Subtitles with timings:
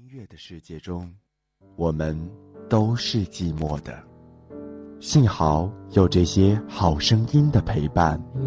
[0.00, 1.14] 音乐的世界中，
[1.76, 2.18] 我们
[2.70, 4.02] 都是寂寞的。
[4.98, 8.18] 幸好有这些好声音的陪伴。
[8.34, 8.42] 月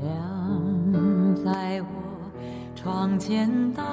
[0.00, 1.88] 亮在我
[2.76, 3.84] 窗前荡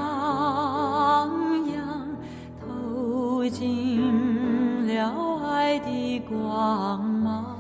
[1.72, 2.16] 漾，
[2.62, 7.58] 透进了爱的光芒。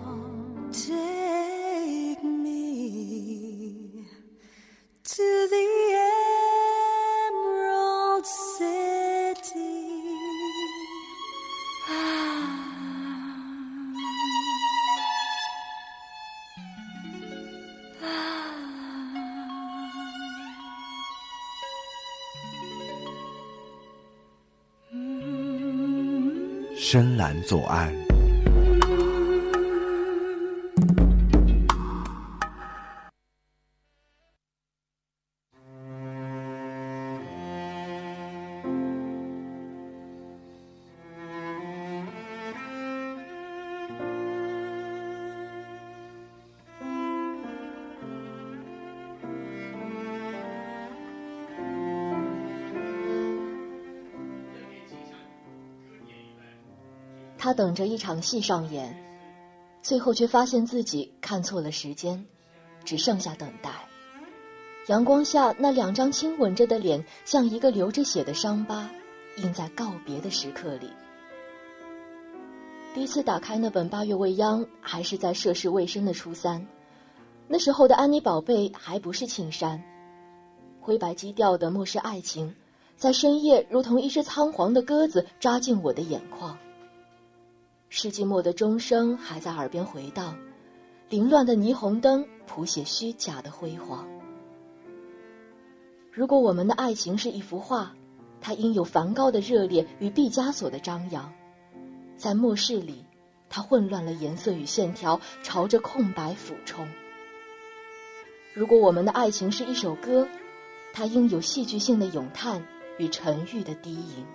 [0.71, 4.05] Take me
[5.03, 5.57] to the
[26.89, 28.06] 深蓝左岸，
[57.77, 58.91] 着一场戏上演，
[59.83, 62.25] 最后却发现自己看错了时间，
[62.83, 63.69] 只剩下等待。
[64.87, 68.89] 阳光下，那两张亲吻着的脸，像一个流着血的伤疤，
[69.37, 70.89] 印在告别的时刻里。
[72.95, 76.65] 第一次打开那本《八月未央》，还是在涉世未深的初三，
[77.47, 79.79] 那时候的安妮宝贝还不是青山，
[80.79, 82.51] 灰白基调的末世爱情，
[82.95, 86.57] 在深夜如同一只仓皇的鸽子扎进我的眼眶。
[87.89, 90.37] 世纪末的钟声还在耳边回荡，
[91.09, 94.05] 凌乱的霓虹灯谱写虚假的辉煌。
[96.11, 97.95] 如果我们的爱情是一幅画，
[98.41, 101.31] 它应有梵高的热烈与毕加索的张扬，
[102.17, 103.05] 在末世里，
[103.49, 106.85] 它混乱了颜色与线条，朝着空白俯冲。
[108.53, 110.27] 如果我们的爱情是一首歌，
[110.91, 112.61] 它应有戏剧性的咏叹
[112.97, 114.25] 与沉郁的低吟。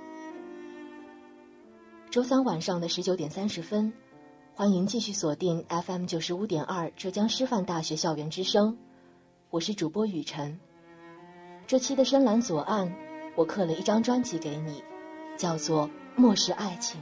[2.13, 3.91] 周三晚上的十九点三十分，
[4.55, 8.77] 欢迎继续锁定 FM 九十五点二浙江师范大学校园之声，
[9.49, 10.61] 我是主播雨晨。
[11.67, 12.95] 这期的深蓝左岸，
[13.35, 14.85] 我刻了一张专辑给你，
[15.39, 17.01] 叫做《末世爱情》。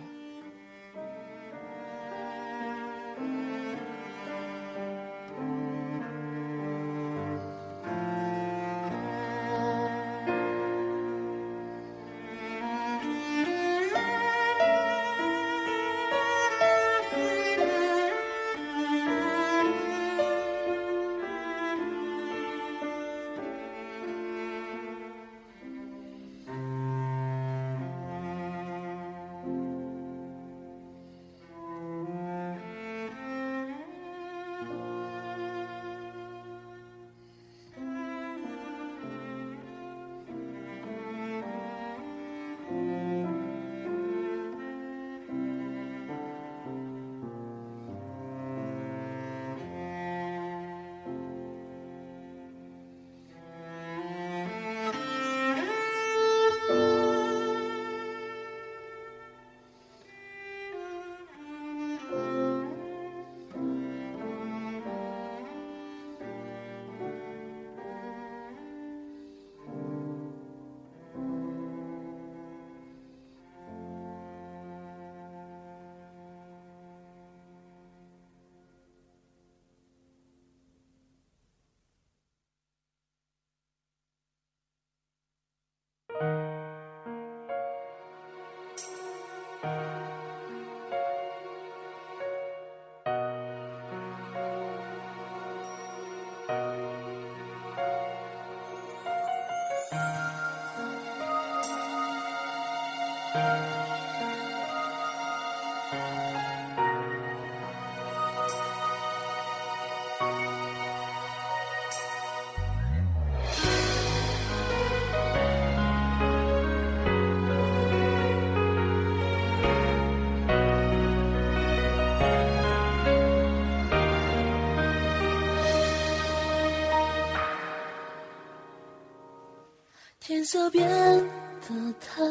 [130.31, 132.23] 天色变得太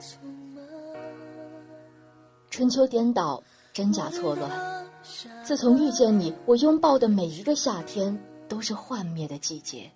[0.00, 0.24] 匆
[0.54, 0.64] 忙，
[2.48, 3.42] 春秋颠倒，
[3.74, 4.50] 真假错乱。
[5.44, 8.18] 自从遇见你，我拥抱的每一个夏天
[8.48, 9.92] 都是幻灭的季节。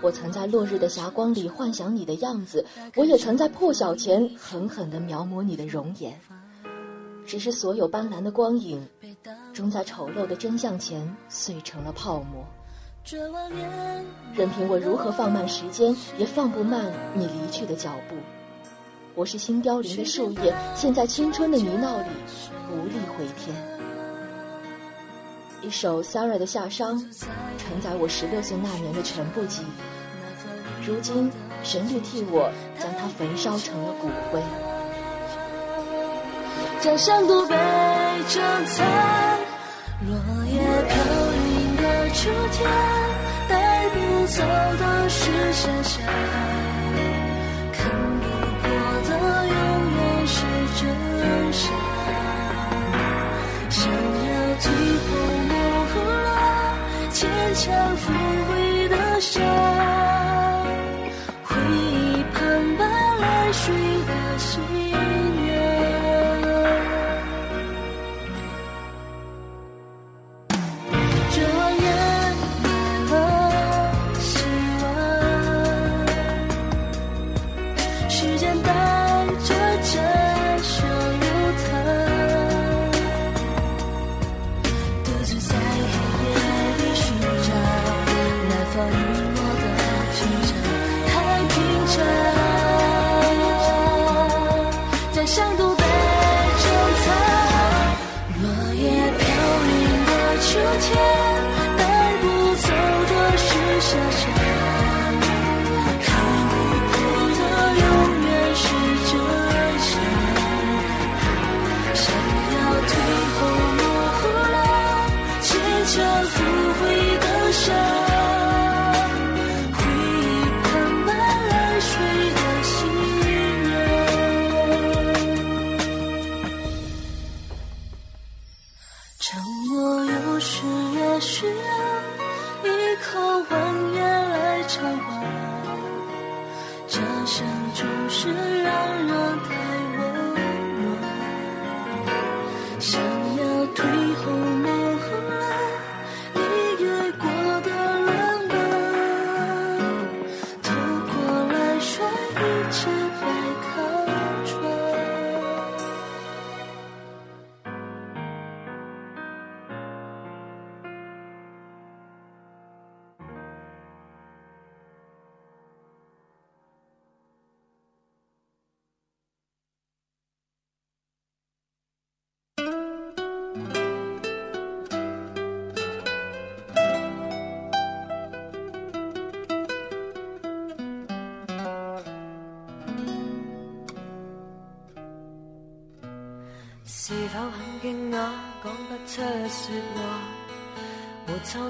[0.00, 2.64] 我曾在落日的霞光里幻想你的样子，
[2.96, 6.18] 我也曾在破晓前狠狠地描摹你的容颜。
[7.26, 8.82] 只是所有斑斓的光影，
[9.52, 12.46] 终在丑陋的真相前碎成了泡沫。
[14.34, 18.14] 任凭我如何放慢时间，也放不慢你离去的脚步。
[19.14, 22.08] 我是新凋零的树叶，陷在青春的泥淖里，
[22.70, 23.56] 无力回天。
[25.62, 26.98] 一首 Sara 的夏商，
[27.58, 30.86] 承载我十六岁那年的全部记忆。
[30.86, 31.30] 如今，
[31.62, 34.40] 旋律替我将它焚烧成了骨灰。
[36.80, 37.56] 江山都被
[38.28, 38.86] 珍藏，
[40.06, 41.19] 落叶飘
[42.30, 42.70] 的秋天，
[43.48, 44.42] 带不走
[44.78, 46.79] 的是想象，看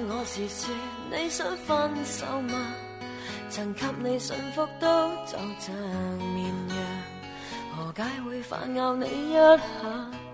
[0.09, 0.75] 我是说
[1.09, 2.73] 你想分手吗？
[3.49, 4.87] 曾给你驯服都
[5.25, 5.73] 就像
[6.33, 6.77] 绵羊，
[7.75, 9.57] 何解会反咬你一下？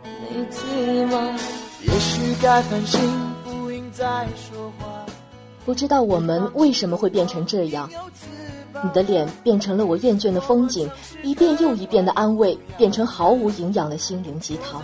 [0.04, 1.38] 你知吗？
[1.84, 3.00] 也许该反省，
[3.44, 5.06] 不应再说话。
[5.64, 7.88] 不知道我们为什么会变成这样？
[8.84, 10.90] 你的脸变成了我厌倦的风景，
[11.24, 14.82] 一遍又一遍的安慰变成毫无营养的心灵鸡汤。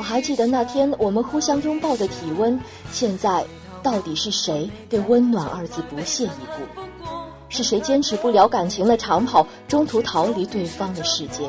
[0.00, 2.58] 我还记得那天我们互相拥抱的体温，
[2.90, 3.44] 现在
[3.82, 7.12] 到底是谁对“温暖”二字不屑一顾？
[7.50, 11.42] 是谁坚持不了感情的长跑，中途逃离对方的世界？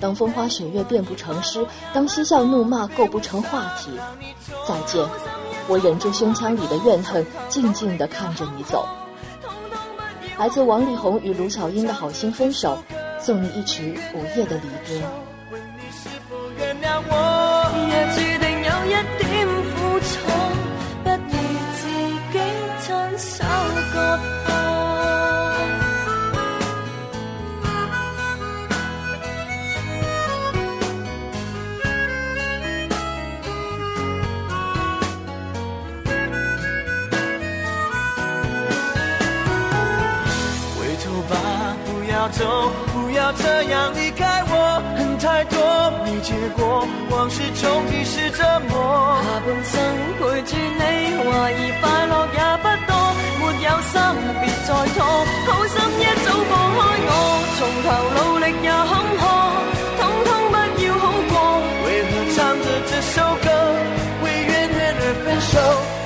[0.00, 3.90] 当风花雪月变不成诗，当嬉笑怒骂构不成话题，
[4.66, 5.06] 再见！
[5.68, 8.88] 我忍住胸腔里的怨恨，静静地看着你走。
[10.38, 12.78] 来自王力宏与卢巧音的好心分手，
[13.20, 14.62] 送你一曲午夜的离
[15.00, 15.06] 歌。
[17.08, 17.12] 我？
[17.90, 18.88] 也注定有一
[19.18, 19.26] 點
[19.70, 20.06] 苦楚，
[21.04, 21.14] 不如
[21.78, 21.80] 自
[22.32, 22.34] 己
[22.84, 22.86] 親
[23.18, 23.26] 手
[23.92, 23.96] 割
[24.46, 24.48] 下。
[40.76, 41.32] 回头吧，
[41.86, 42.38] 不要走，
[42.92, 45.07] 不要这样离开我。
[45.18, 45.58] 恨太多，
[46.04, 49.18] 没结果，往事重提是折磨。
[49.24, 49.74] 下半生
[50.18, 50.82] 陪住你，
[51.26, 52.94] 懷疑快樂也不多，
[53.40, 53.98] 沒有心
[54.38, 54.98] 別再拖，
[55.46, 57.10] 好心一早放開我，
[57.58, 59.20] 從頭努力也坎坷，
[59.98, 61.34] 通通不要好過。
[61.84, 63.46] 为何唱着这首歌，
[64.22, 65.97] 为怨恨而分手？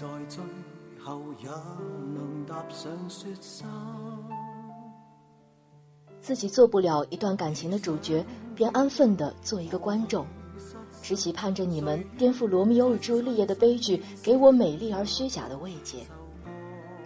[0.00, 0.42] 在最
[1.04, 1.48] 后也
[2.14, 3.68] 能踏上雪山。
[6.22, 10.24] 自己做不了一段感情的主角，便安分的做一个观众，
[11.02, 15.98] 只期盼着你们颠覆罗密欧与朱丽叶的悲剧，给我美丽而虚假的慰藉。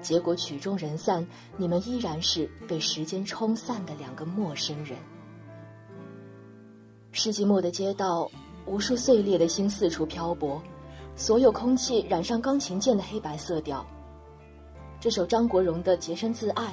[0.00, 4.96] 结果曲终人散，你们依然是被时间冲散的两个陌生人。
[7.10, 8.30] 世纪末的街道，
[8.66, 10.62] 无数碎裂的心四处漂泊，
[11.16, 13.84] 所有空气染上钢琴键的黑白色调。
[15.00, 16.64] 这首张国荣的《洁身自爱》，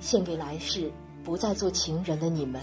[0.00, 0.90] 献给来世
[1.22, 2.60] 不再做情人的你们。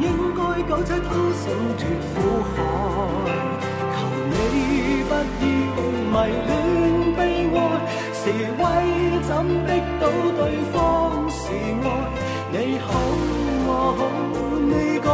[0.00, 1.44] 应该九七都想
[1.78, 1.80] 脱
[2.14, 2.16] 苦
[2.52, 2.54] 海。
[3.94, 3.98] 求
[4.30, 4.32] 你
[5.08, 5.44] 不要
[6.12, 6.50] 迷恋
[7.16, 7.18] 悲
[7.54, 7.56] 哀，
[8.12, 8.20] 是
[8.58, 8.60] 威
[9.22, 9.30] 怎
[9.66, 9.68] 逼
[10.00, 10.02] 到
[10.36, 10.40] 对
[10.72, 10.74] 方
[11.30, 11.40] 是
[11.82, 11.84] 爱？
[12.52, 12.86] 你好
[13.64, 13.68] 我
[13.98, 14.00] 好，
[14.60, 15.08] 你改，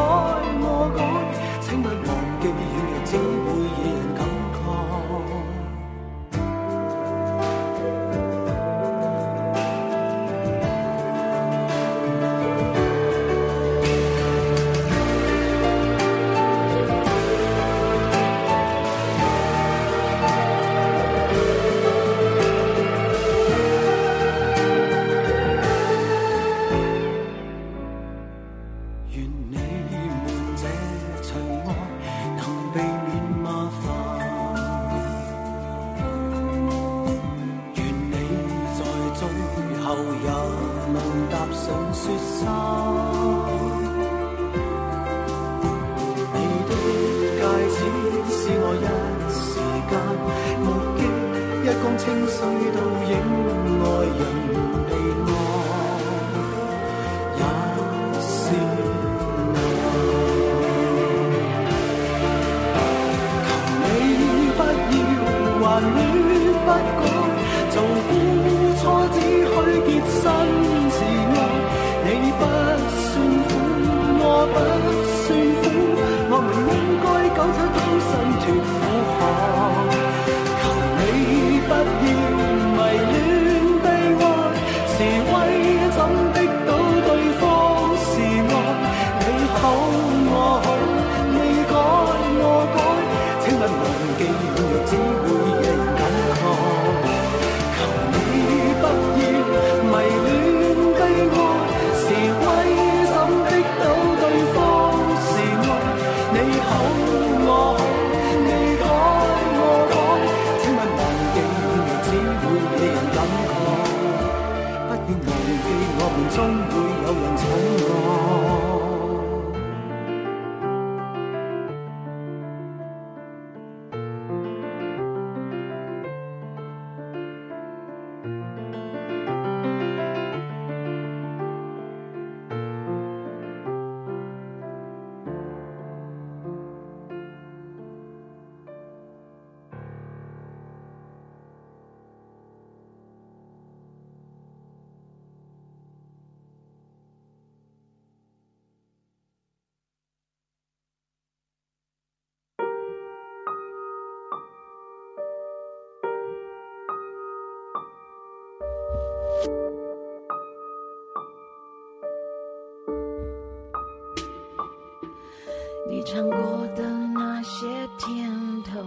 [165.99, 166.38] 你尝过
[166.76, 167.67] 的那些
[167.99, 168.31] 甜
[168.62, 168.81] 头，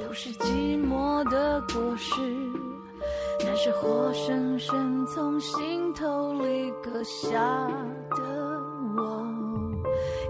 [0.00, 2.22] 都是寂寞的果实。
[3.40, 7.38] 那是活生生从心头里割下
[8.16, 8.22] 的
[8.96, 9.26] 我，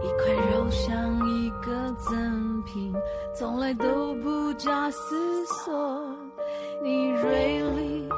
[0.02, 2.92] 一块肉像一个赠品，
[3.38, 5.72] 从来都不假思索。
[6.82, 8.08] 你锐利，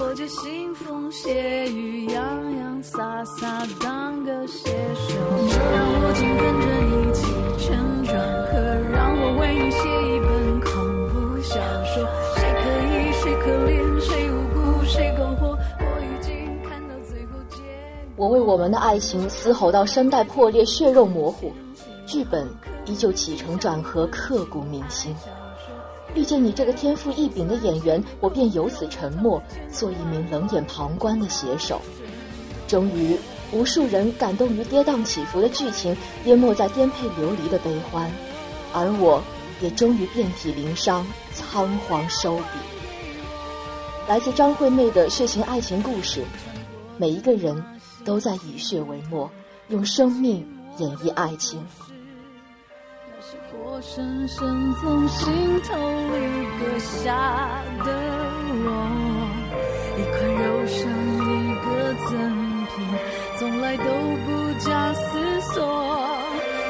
[0.00, 8.58] 我就腥风血雨，洋洋洒洒当个写手，就让我紧跟着你起承转合，
[8.92, 10.72] 让我为你写一本恐
[11.08, 12.06] 怖小说。
[12.34, 15.56] 谁可疑，谁可怜，谁无辜，谁更活？
[15.78, 17.56] 我已经看到最后结
[18.16, 21.52] 我为我们的爱情嘶吼到声带破裂、血肉模糊，
[22.06, 22.46] 剧本
[22.84, 25.14] 依旧起承转合、刻骨铭心。
[26.14, 31.80] 遇见你这个天赋异禀的演员，我便由此沉默，做一名冷眼旁观的写手。
[32.66, 33.16] 终于，
[33.56, 35.96] 无数人感动于跌宕起伏的剧情，
[36.26, 38.10] 淹没在颠沛流离的悲欢，
[38.74, 39.22] 而我
[39.62, 42.42] 也终于遍体鳞伤，仓皇收笔。
[44.06, 46.22] 来自张惠妹的血腥爱情故事，
[46.98, 47.64] 每一个人
[48.04, 49.30] 都在以血为墨，
[49.68, 50.46] 用生命
[50.76, 51.66] 演绎爱情。
[53.50, 55.26] 活生生从心
[55.62, 57.62] 头里割下
[63.38, 65.56] 从来都不假思索。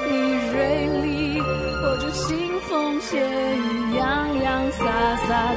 [0.08, 0.14] 你
[0.52, 4.84] 锐利，我就腥风血雨，洋洋洒
[5.26, 5.54] 洒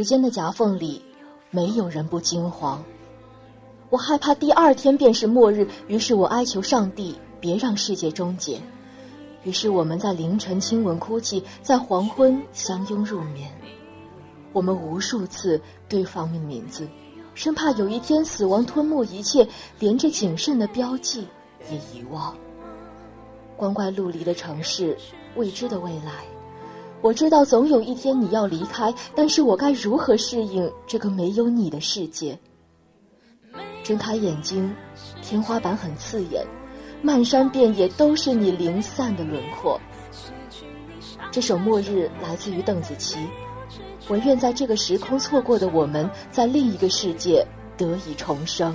[0.00, 1.02] 时间的夹缝里，
[1.50, 2.82] 没有人不惊慌。
[3.90, 8.58] 我害怕第二天便是末日，于是我哀求上帝别让世界终结。
[9.44, 13.52] 于是我们在凌晨亲吻哭泣，在黄昏相拥入眠。
[14.54, 16.88] 我们无数次对方的名字，
[17.34, 19.46] 生怕有一天死亡吞没一切，
[19.78, 21.28] 连着谨慎的标记
[21.70, 22.34] 也遗忘。
[23.54, 24.96] 光怪陆离的城市，
[25.36, 26.24] 未知的未来。
[27.02, 32.38] 我知道总有一天你要离开，但是我该如何适应这个没有你的世界？
[33.82, 34.70] 睁开眼睛，
[35.22, 36.46] 天花板很刺眼，
[37.00, 39.80] 漫山遍野都是你零散的轮廓。
[41.30, 43.16] 这首《末日》来自于邓紫棋。
[44.08, 48.74] 我愿在这个时空错过的我们，在另一个世界得以重生。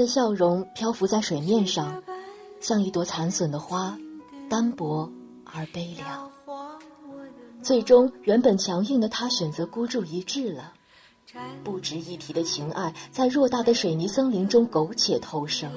[0.00, 2.02] 的笑容漂浮在水面上，
[2.58, 3.94] 像一朵残损的花，
[4.48, 5.06] 单薄
[5.44, 6.30] 而悲凉。
[7.62, 10.72] 最终，原本强硬的他选择孤注一掷了。
[11.62, 15.70] 不值一提的情爱，在偌大的水泥森林中苟且偷生。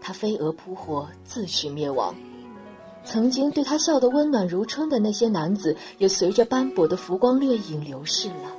[0.00, 2.14] 他飞蛾扑火，自取灭亡。
[3.04, 8.50] 曾经对他笑得温暖如春的那些男子，也随着斑驳的浮光掠影流逝了。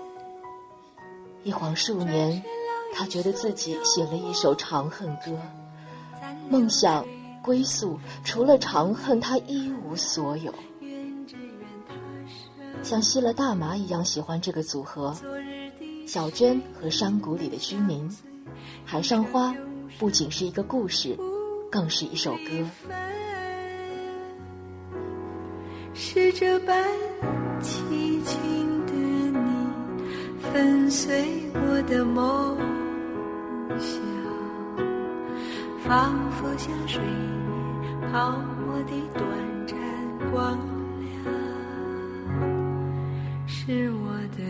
[1.43, 2.41] 一晃数年，
[2.97, 5.31] 他觉得自己写了一首长恨歌，
[6.49, 7.05] 梦想、
[7.43, 10.51] 归宿，除了长恨，他一无所有。
[12.81, 15.15] 像吸了大麻一样喜欢这个组合，
[16.07, 18.09] 小娟和山谷里的居民，
[18.83, 19.53] 海上花
[19.99, 21.15] 不仅是一个故事，
[21.71, 22.49] 更是一首歌。
[25.93, 26.83] 是这般
[27.61, 28.93] 凄情的
[29.39, 29.49] 你，
[30.51, 32.57] 粉碎我的梦
[33.79, 33.99] 笑，
[35.79, 38.31] 仿佛像水面泡
[38.65, 39.25] 沫的短
[39.65, 39.77] 暂
[40.31, 40.57] 光
[40.99, 41.33] 亮，
[43.45, 44.43] 是我的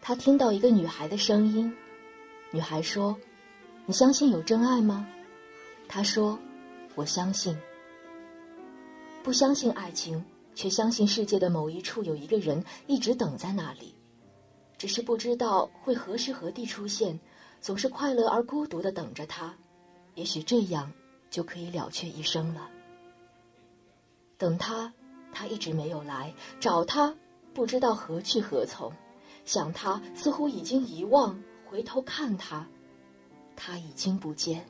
[0.00, 1.72] 他听到一个女孩的声音，
[2.50, 3.16] 女孩说
[3.86, 5.06] ：“你相信有真爱吗？”
[5.86, 6.38] 他说
[6.96, 7.56] ：“我相信。”
[9.22, 13.94] 不相信爱情，却相信世界的某一处有一个人一直等在那里，
[14.78, 17.20] 只是不知道会何时何地出现，
[17.60, 19.54] 总是快乐而孤独的等着他。
[20.14, 20.90] 也许这样
[21.30, 22.70] 就可以了却一生了。
[24.38, 24.90] 等他，
[25.30, 27.14] 他一直没有来找他，
[27.52, 28.90] 不知道何去何从。
[29.50, 31.34] 想他，似乎已经遗忘；
[31.68, 32.64] 回头看他，
[33.56, 34.64] 他已经不见。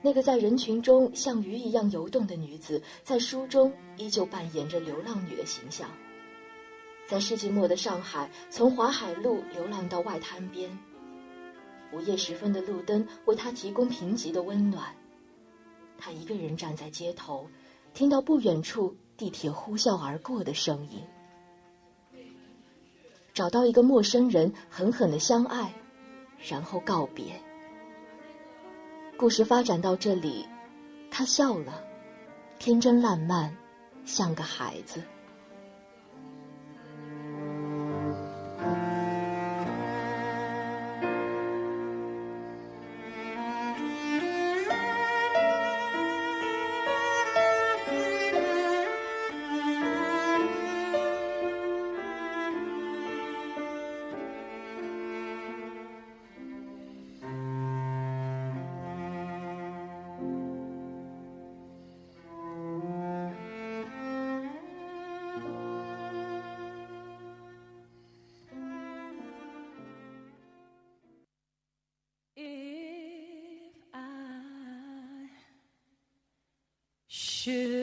[0.00, 5.90] 那个在人群中像鱼一样游动的女子，在书中依旧扮演着流浪女的形象。
[7.06, 10.70] 在世纪末的上海，从华海路流浪到外滩边，
[11.92, 14.86] 午夜时分的路灯为她提供贫瘠的温暖。
[15.98, 17.46] 她一个人站在街头，
[17.92, 21.02] 听到不远处地铁呼啸而过的声音。
[23.34, 25.68] 找到一个陌生人，狠狠的相爱，
[26.38, 27.34] 然后告别。
[29.18, 30.46] 故事发展到这里，
[31.10, 31.84] 他笑了，
[32.60, 33.52] 天真烂漫，
[34.04, 35.02] 像个孩子。
[77.44, 77.73] should.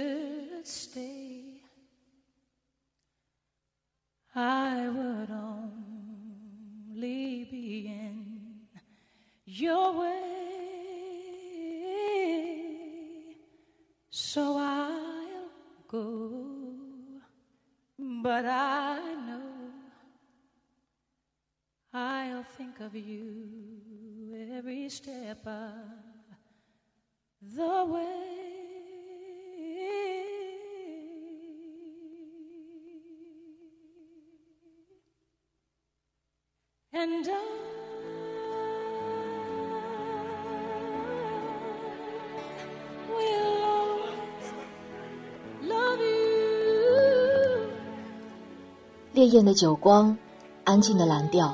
[49.21, 50.17] 烈焰的酒光，
[50.63, 51.53] 安静的蓝调，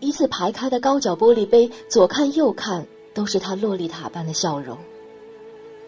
[0.00, 2.84] 依次排开的高脚玻璃杯，左看右看
[3.14, 4.76] 都是他洛丽塔般的笑容。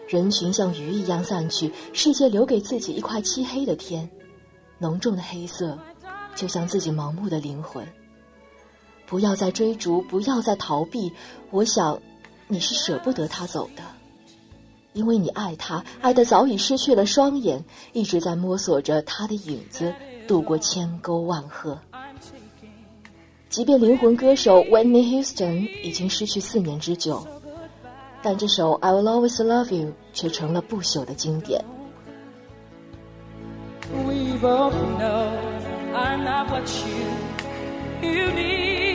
[0.07, 4.09] 人群像鱼一样散去，世界留给自己一块漆黑的天，
[4.77, 5.77] 浓重的黑色，
[6.37, 7.85] 就像自己盲目的灵魂。
[9.05, 11.11] 不要再追逐，不要再逃避。
[11.51, 12.01] 我想，
[12.47, 13.83] 你是舍不得他走的，
[14.93, 19.93] 因为你爱他，爱得早已失去了双眼，一直在摸索着他的影子，
[20.27, 21.77] 度过千沟万壑。
[23.49, 27.25] 即便灵魂歌手 Whitney Houston 已经失去四年之久，
[28.21, 31.63] 但这首 I Will Always Love You 却成了不朽的经典。
[33.93, 35.31] We both know
[35.95, 36.69] I'm not what
[38.01, 38.86] you need,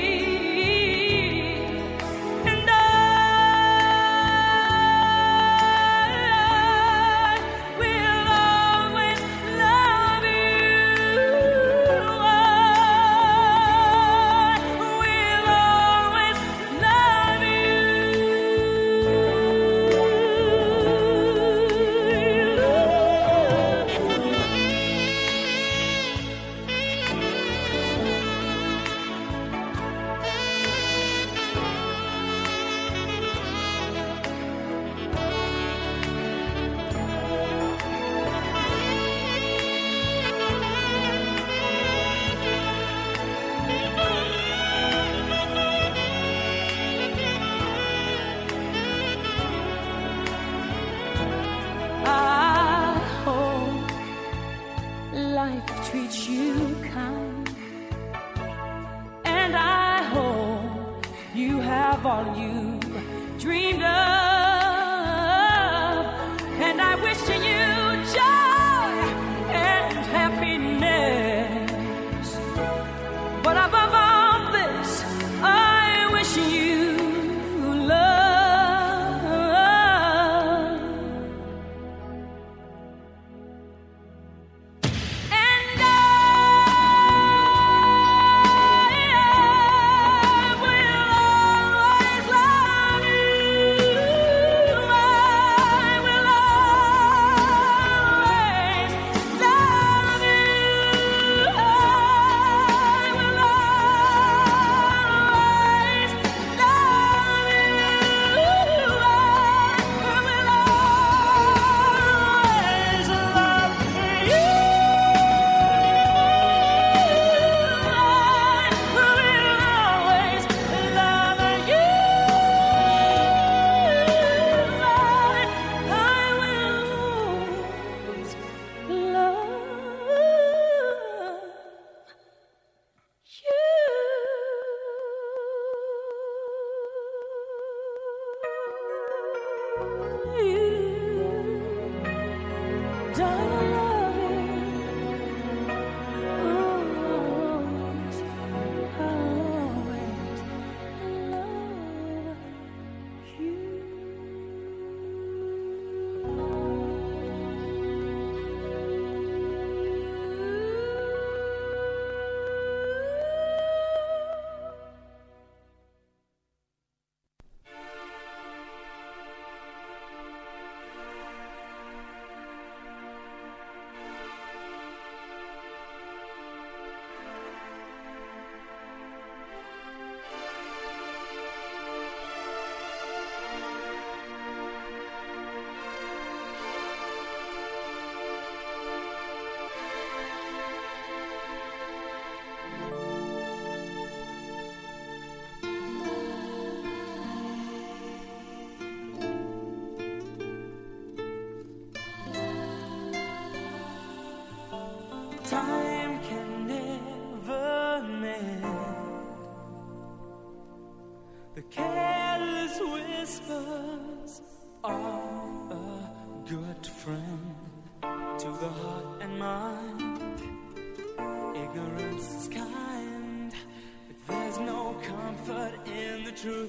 [226.43, 226.69] 时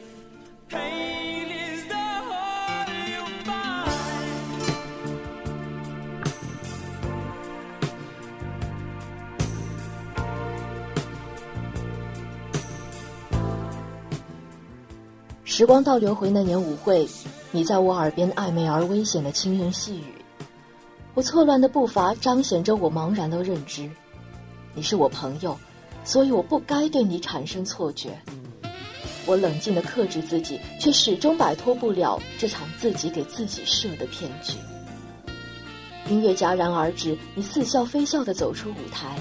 [15.65, 17.07] 光倒流回那年舞会，
[17.51, 20.13] 你在我耳边暧昧而危险的轻声细语，
[21.15, 23.89] 我错乱的步伐彰显着我茫然的认知。
[24.76, 25.57] 你是我朋友，
[26.03, 28.21] 所以我不该对你产生错觉。
[29.26, 34.53] 我冷静地克制自己，却始终摆脱不了这场自己给自己设的骗局。
[36.09, 39.17] 音乐戛然而止，你似笑非笑地走出舞台。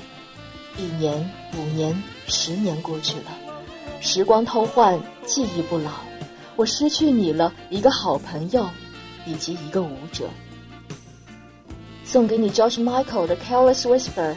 [0.77, 3.31] 一年、五年、十年过去了，
[4.01, 5.91] 时光偷换，记忆不老。
[6.57, 8.67] 我失去你了，一个好朋友，
[9.27, 10.29] 以及一个舞者。
[12.05, 14.33] 送给你 George Michael 的《Careless Whisper》，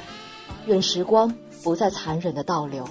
[0.66, 2.88] 愿时光不再残忍的倒流。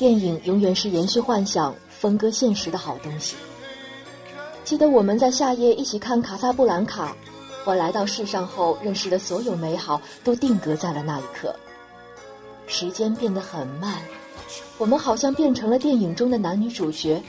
[0.00, 3.36] 电影永远是延续幻想、分割现实的好东西。
[4.64, 7.08] 记得我们在夏夜一起看《卡萨布兰卡》，
[7.66, 11.54] 我来到世上后认识的所有美好都定格在了那一刻。
[12.66, 14.00] 时间变得很慢，
[14.78, 17.22] 我们好像变成了电影中的男女主角，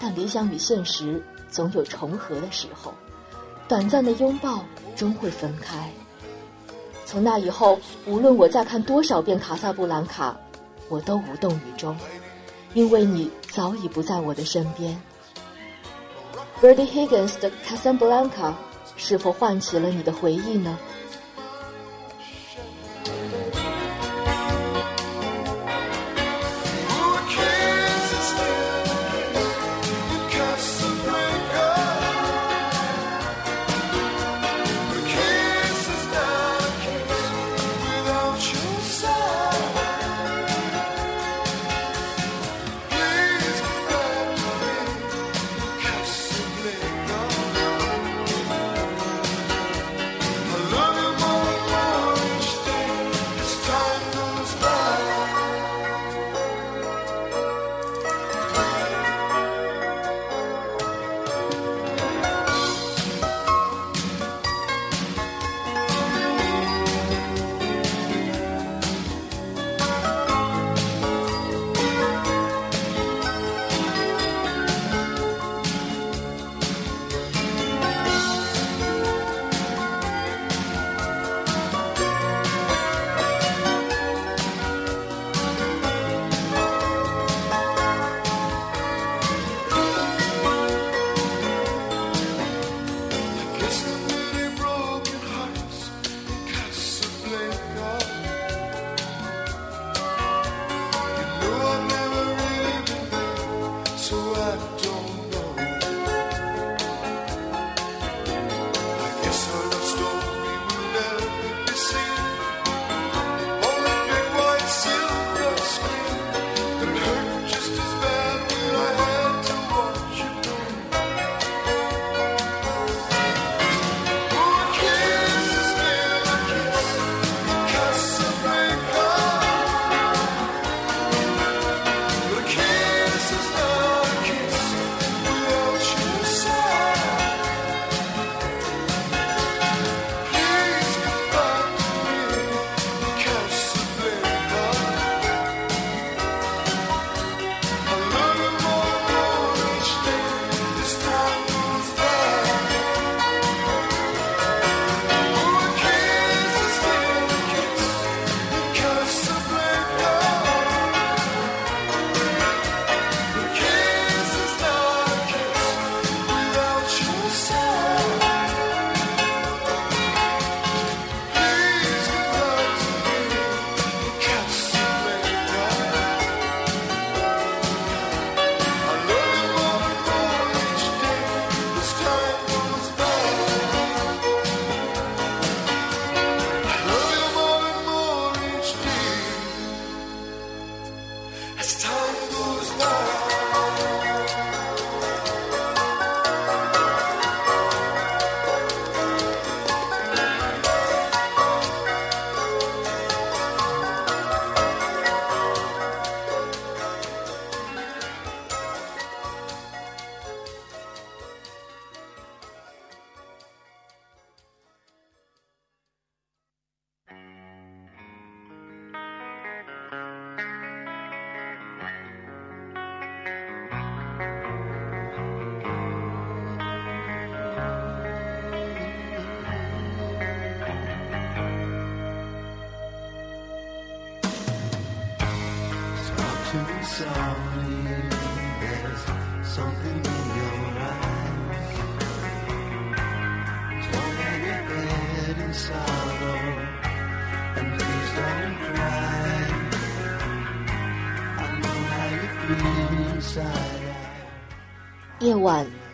[0.00, 2.92] 但理想与现实总有重合的时候，
[3.68, 4.64] 短暂的拥抱
[4.96, 5.88] 终会分开。
[7.06, 10.32] 从那以后，无论我再看多少遍《卡萨布兰卡》。
[10.88, 11.96] 我都无动于衷，
[12.74, 15.00] 因为你早已不在我的身边。
[16.60, 18.30] Birdy Higgins 的《Casablanca》
[18.96, 20.78] 是否唤起了你的回忆呢？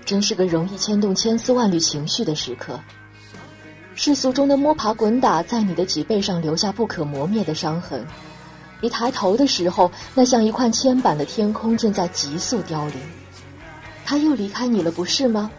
[0.05, 2.79] 真是个容易牵动千丝万缕情绪的时刻。
[3.95, 8.05] 世俗中的摸爬滚打，在你的脊背上留下不可磨灭的伤痕。
[8.81, 12.97] 你抬头的时候，那像一块铅板的天空正在急速凋零。
[14.05, 15.51] 他又离开你了，不是吗？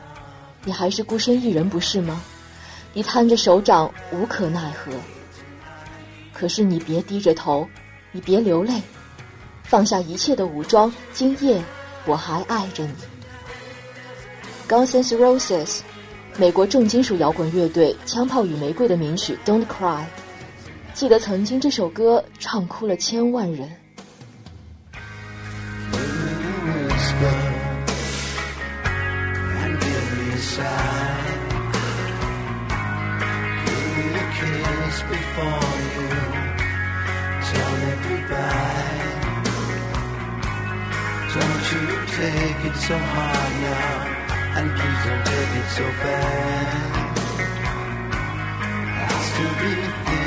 [0.63, 2.21] 你还是孤身一人，不是吗？
[2.93, 4.91] 你摊着手掌，无可奈何。
[6.33, 7.67] 可是你别低着头，
[8.11, 8.81] 你别流泪。
[9.63, 11.63] 放下一切的武装，今夜
[12.05, 12.93] 我还爱着你。
[14.67, 15.81] Guns N' Roses，
[16.37, 20.01] 美国重金属摇滚乐队《枪炮与玫瑰》的名曲《Don't Cry》，
[20.93, 23.69] 记得曾经这首歌唱哭了千万人。
[42.15, 44.14] take it so hard now,
[44.57, 46.67] and please don't take it so bad.
[49.01, 49.71] I'll still be
[50.05, 50.24] thinking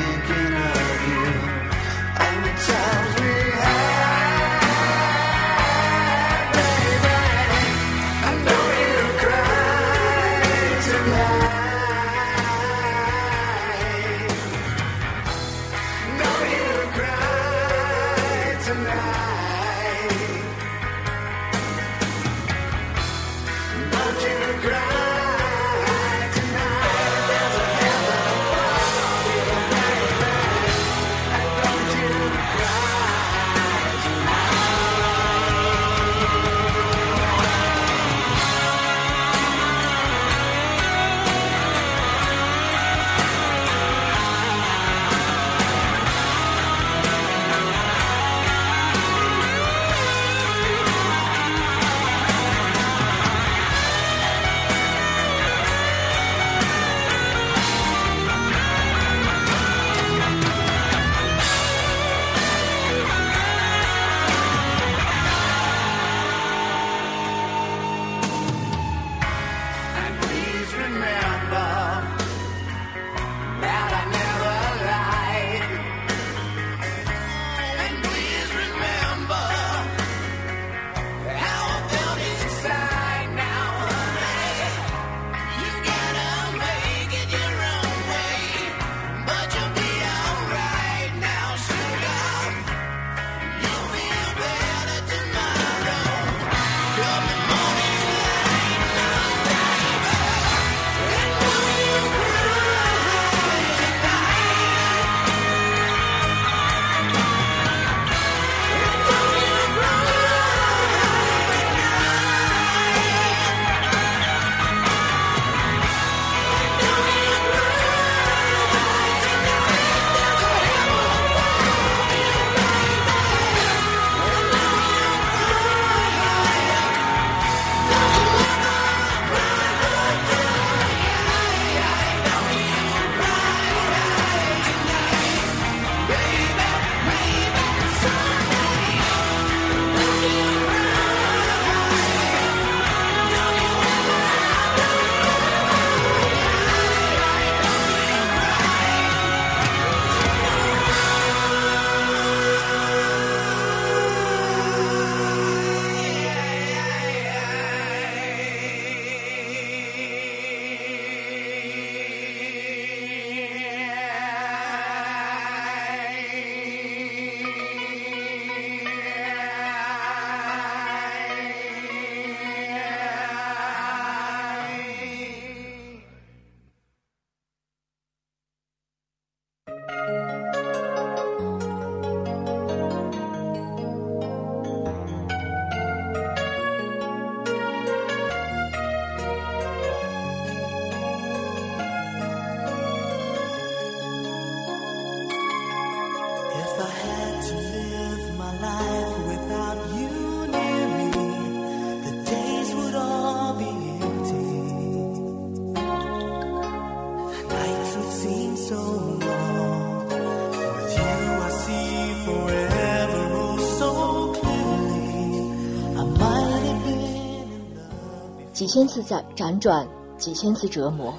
[218.68, 219.84] 千次在辗转，
[220.16, 221.12] 几千次折磨，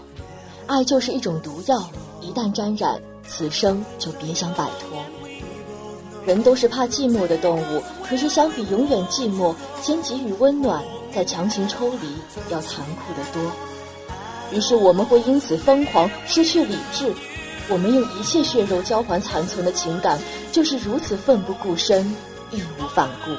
[0.68, 1.90] 爱就是一种毒药，
[2.22, 2.98] 一旦沾染，
[3.28, 5.04] 此生就别想摆脱。
[6.26, 10.84] 人都是怕寂寞的动物，可是相比永远寂寞，先给予温暖，
[11.14, 12.08] 再强行抽离，
[12.50, 13.52] 要残酷得多。
[14.52, 17.12] 于是我们会因此疯狂，失去理智。
[17.68, 20.20] 我们用一切血肉交换残存的情感，
[20.52, 22.06] 就是如此奋不顾身，
[22.52, 23.32] 义无反顾。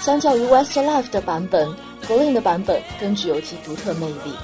[0.00, 1.68] 相较于 Westlife 的版本
[2.08, 4.34] ，Green 的版本更具有其独特魅力。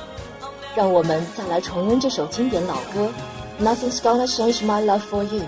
[0.75, 3.13] 让我们再来重温这首经典老歌
[3.63, 5.41] 《Nothing's Gonna Change My Love for You》。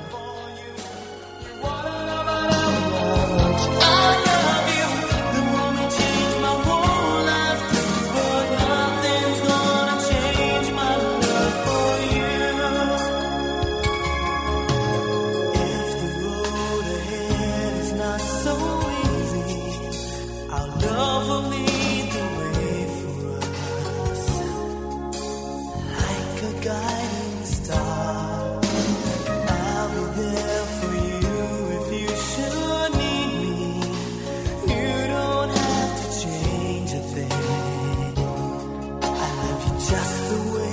[39.91, 40.64] just the way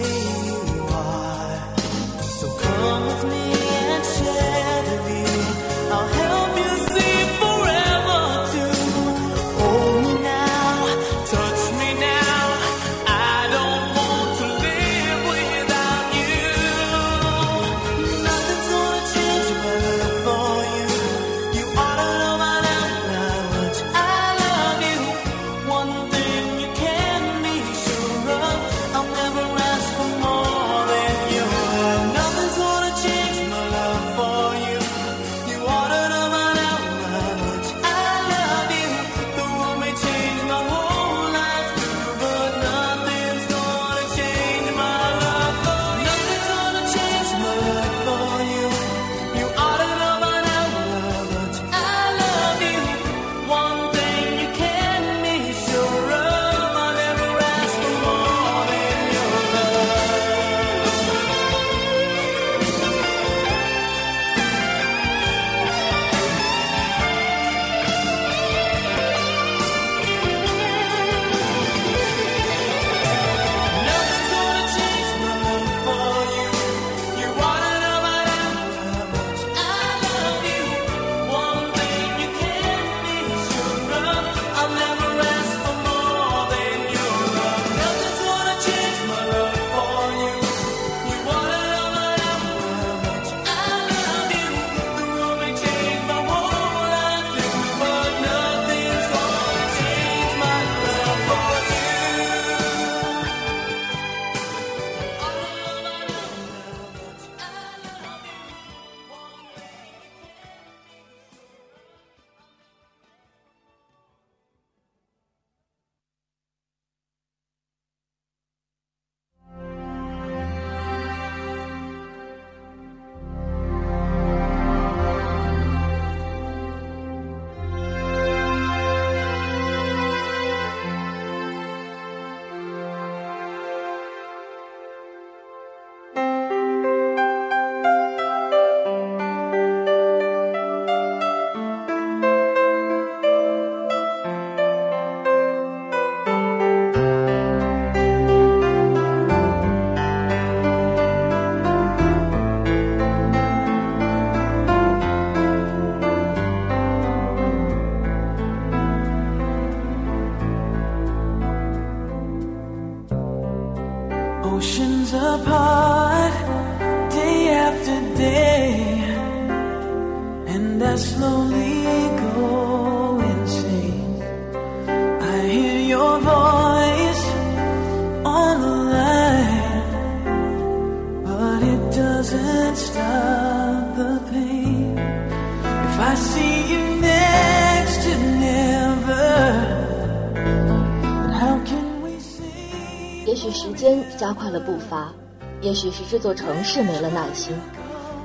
[194.51, 195.13] 间加快了步伐，
[195.61, 197.55] 也许是这座城市没了耐心，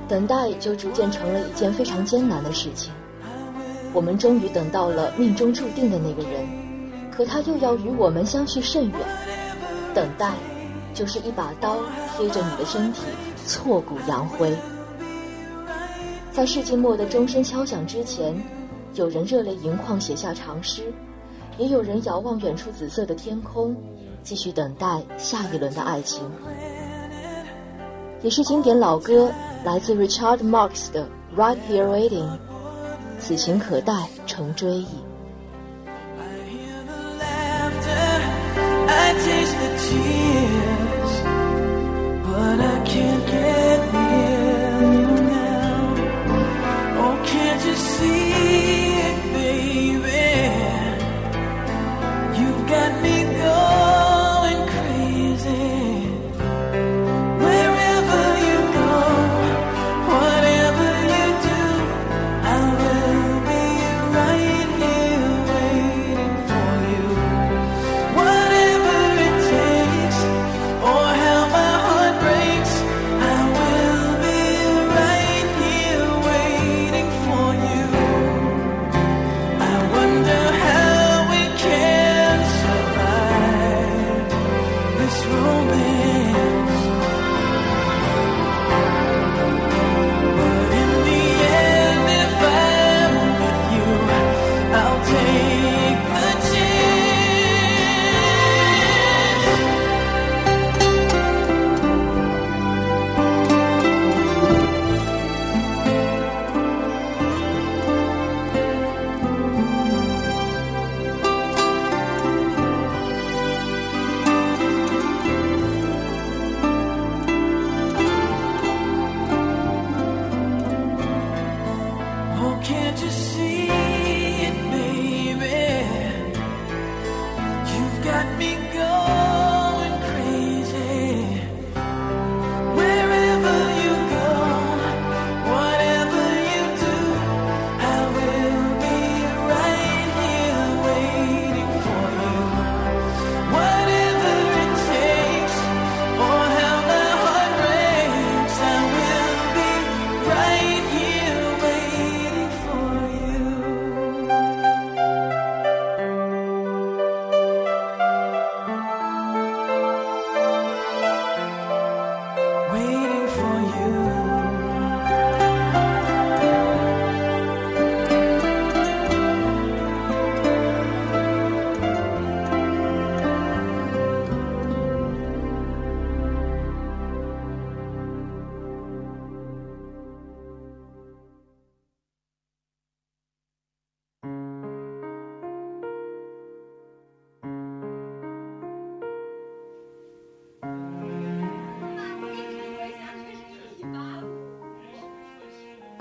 [0.08, 2.92] 等待就逐渐成了一件非常艰难的事情。
[3.92, 6.46] 我们终于等到了命中注定的那个人，
[7.10, 9.00] 可他又要与我们相去甚远。
[9.94, 10.32] 等待，
[10.92, 11.78] 就是一把刀
[12.16, 13.02] 贴着你的身体，
[13.46, 14.54] 挫骨扬灰。
[16.32, 18.36] 在世纪末的钟声敲响之前，
[18.94, 20.92] 有人热泪盈眶写下长诗，
[21.56, 23.74] 也有人遥望远处紫色的天空，
[24.26, 26.28] 继续等待下一轮的爱情。
[28.22, 29.30] 也是经典老歌，
[29.64, 31.06] 来自 Richard Marx 的
[31.38, 32.24] 《Right Here Waiting》，
[33.20, 34.88] 此情可待成追忆。
[36.18, 38.20] I hear the laughter,
[38.88, 39.70] I taste the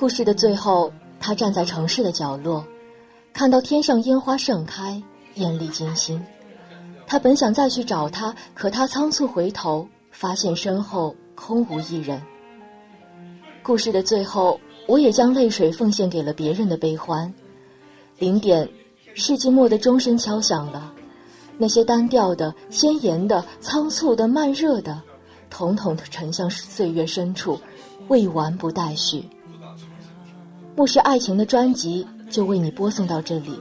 [0.05, 2.63] 故事的最后，他站在城市的角落，
[3.33, 5.01] 看到天上烟花盛开，
[5.33, 6.23] 艳丽惊心。
[7.07, 12.21] 他本想再去找他，可他仓促回头，发现身后空无一人。
[13.63, 17.33] 故事的最后，我也将泪水奉献给了别人的悲欢。
[18.19, 18.69] 零点，
[19.15, 20.93] 世纪末的钟声敲响了，
[21.57, 25.01] 那些单调的、鲜艳的、仓促的、慢热的，
[25.49, 27.59] 统统沉向岁月深处，
[28.07, 29.27] 未完不待续。
[30.75, 33.57] 牧师爱情的专辑就为你播送到这里。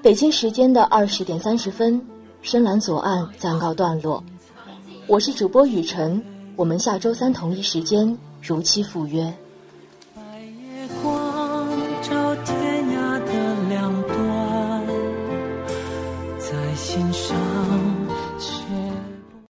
[0.00, 2.00] 北京时间的二十点三十分，
[2.40, 4.22] 深蓝左岸暂告段落。
[5.08, 6.22] 我是主播雨辰，
[6.54, 9.34] 我们下周三同一时间如期赴约。